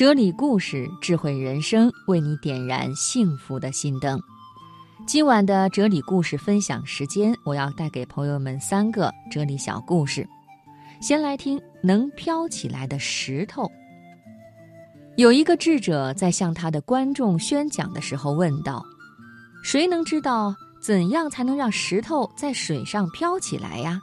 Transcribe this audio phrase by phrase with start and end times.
[0.00, 4.18] 哲理故事，智慧人生，为你点燃幸福的心灯。
[5.06, 10.26] 今晚的哲理故事分享时间，我要带给朋友们三个哲理小故事。
[11.02, 13.70] 先来听能飘起来的石头。
[15.18, 18.82] 有一个智者在向他的观众宣讲的时候问道
[19.62, 24.00] ：“谁能知道怎样才能让石头在水上飘起来呀？”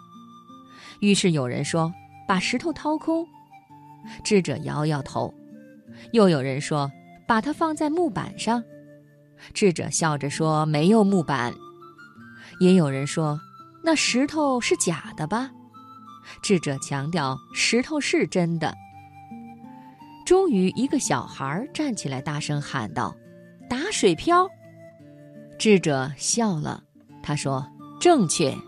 [1.02, 1.91] 于是有人说
[2.29, 3.25] ：“把石头掏空。”
[4.23, 5.34] 智者摇摇头。
[6.11, 6.91] 又有人说
[7.27, 8.63] ：“把它放在木板上。”
[9.53, 11.54] 智者笑着说：“没有木板。”
[12.59, 13.40] 也有人说
[13.84, 15.52] ：“那石头是假的吧？”
[16.41, 18.73] 智者强调：“石头是真的。”
[20.26, 23.16] 终于，一个小孩站起来，大声喊道
[23.70, 24.48] ：“打水漂！”
[25.57, 26.84] 智者笑了，
[27.23, 27.66] 他说
[27.99, 28.52] ：“正确。”《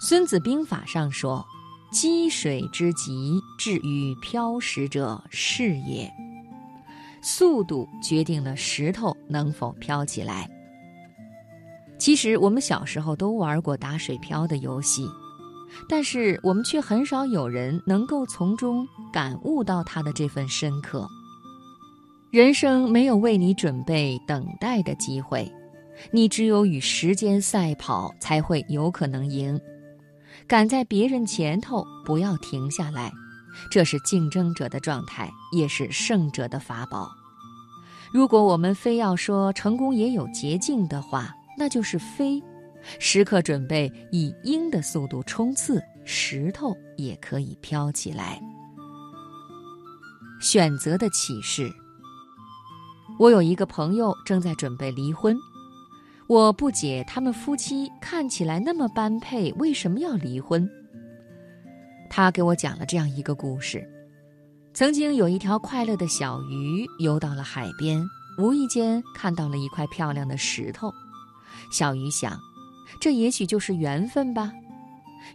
[0.00, 1.44] 孙子兵法》上说。
[1.90, 6.10] 积水之急，至于漂石者是也。
[7.20, 10.48] 速度决定了石头能否飘起来。
[11.98, 15.04] 其实我们小时候都玩过打水漂的游戏，
[15.88, 21.08] 但是我们却很少有人能够从中感悟到它的这份深刻。
[22.30, 25.50] 人生没有为你准备等待的机会，
[26.12, 29.60] 你只有与时间赛跑，才会有可能赢。
[30.46, 33.12] 赶在别人前头，不要停下来，
[33.70, 37.10] 这是竞争者的状态，也是胜者的法宝。
[38.12, 42.42] 如果我们非要说成功也有捷径的话，那就是飞。
[42.98, 48.40] 时刻准备以鹰的速度冲刺，石头也可以飘起来。
[50.40, 51.70] 选择的启示。
[53.18, 55.36] 我有一个朋友正在准备离婚。
[56.28, 60.70] 我不解他们夫妻看起来那么般配，为什么要离婚？
[62.10, 63.88] 他给我讲了这样一个故事：
[64.74, 68.04] 曾经有一条快乐的小鱼游到了海边，
[68.38, 70.92] 无意间看到了一块漂亮的石头。
[71.70, 72.38] 小鱼想，
[73.00, 74.52] 这也许就是缘分吧。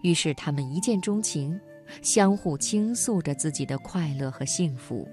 [0.02, 1.60] 于是他们一见钟情，
[2.02, 5.08] 相互倾诉着自己的快乐和幸福。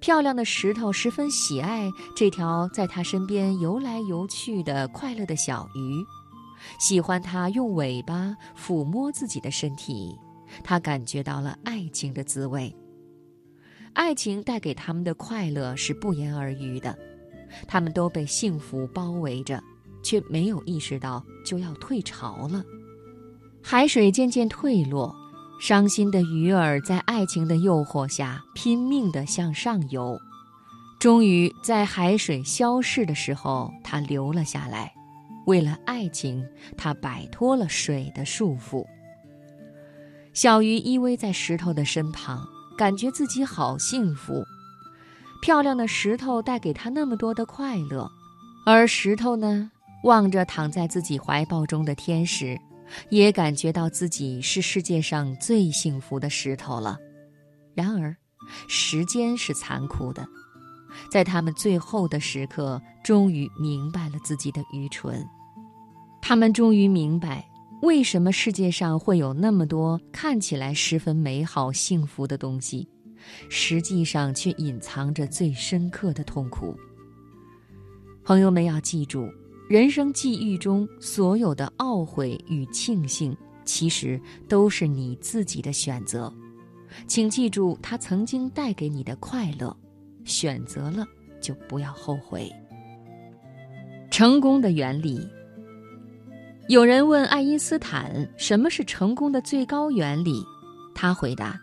[0.00, 6.04] 漂亮的石头十分喜爱这条在它身边游来游去的快乐的小鱼，
[6.78, 10.14] 喜欢它用尾巴抚摸自己的身体，
[10.62, 12.74] 他感觉到了爱情的滋味。
[13.94, 16.96] 爱情带给他们的快乐是不言而喻的，
[17.66, 19.62] 他们都被幸福包围着，
[20.02, 22.62] 却没有意识到就要退潮了。
[23.62, 25.14] 海水渐渐退落。
[25.60, 30.18] 伤心的鱼儿在爱情的诱惑下拼命地向上游，
[30.98, 34.92] 终于在海水消逝的时候，它留了下来。
[35.46, 36.44] 为了爱情，
[36.76, 38.84] 它摆脱了水的束缚。
[40.34, 42.44] 小鱼依偎在石头的身旁，
[42.76, 44.44] 感觉自己好幸福。
[45.40, 48.10] 漂亮的石头带给他那么多的快乐，
[48.66, 49.70] 而石头呢，
[50.02, 52.58] 望着躺在自己怀抱中的天使。
[53.08, 56.98] 也感觉到自己是世界上最幸福的石头了。
[57.74, 58.14] 然而，
[58.68, 60.26] 时间是残酷的，
[61.10, 65.26] 在他们最后的时刻，终于明白了自己的愚蠢。
[66.20, 67.48] 他们终于明白，
[67.84, 72.88] 为什么世界上会有那么多看起来十分美好、幸福的东西，
[73.50, 76.74] 实际上却隐藏着最深刻的痛苦。
[78.24, 79.28] 朋友们要记住。
[79.66, 83.34] 人生际遇中所有的懊悔与庆幸，
[83.64, 86.30] 其实都是你自己的选择。
[87.06, 89.74] 请记住，它曾经带给你的快乐，
[90.22, 91.06] 选择了
[91.40, 92.52] 就不要后悔。
[94.10, 95.26] 成功的原理。
[96.68, 100.42] 有人问爱因斯坦什么是成功的最高原理，
[100.94, 101.60] 他回答：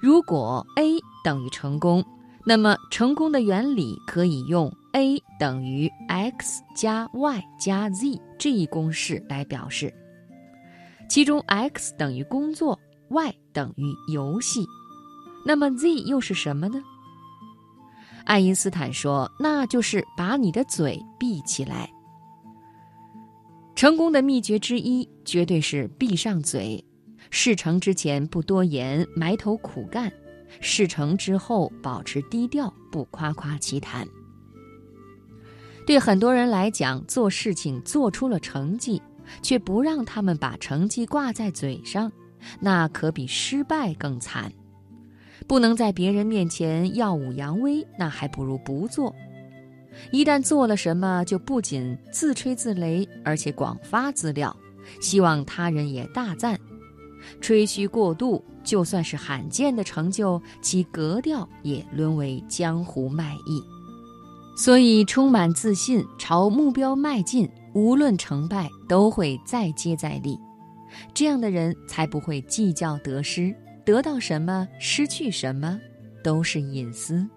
[0.00, 2.02] 如果 A 等于成功，
[2.42, 4.72] 那么成功的原理可以用。
[4.92, 9.92] a 等于 x 加 y 加 z 这一公式来表示，
[11.10, 14.66] 其中 x 等于工作，y 等于游戏，
[15.44, 16.82] 那么 z 又是什么呢？
[18.24, 21.90] 爱因斯坦说，那就是把你的嘴闭起来。
[23.76, 26.82] 成功的秘诀之一，绝对是闭上嘴。
[27.28, 30.08] 事成之前不多言，埋头苦干；
[30.62, 34.08] 事成之后保持低调，不夸夸其谈。
[35.86, 39.02] 对很多人来讲，做事情做出了成绩，
[39.42, 42.10] 却不让他们把成绩挂在嘴上，
[42.58, 44.50] 那可比失败更惨。
[45.46, 49.14] 不能在别人面前耀武扬威，那还不如不做。
[50.10, 54.54] 一旦做了什么，就不仅自吹自擂，而且广发资料，
[55.00, 56.58] 希望他人也大赞。
[57.40, 63.62] 吹嘘过度，就算是罕见的成就，其格调也沦为江湖卖艺。
[64.56, 70.38] 所以，充满自信朝目标迈进，无论成败都会再接再厉。
[71.12, 73.54] 这样的人才不会计较得失，
[73.84, 75.78] 得到什么失去什么，
[76.22, 77.28] 都是隐私。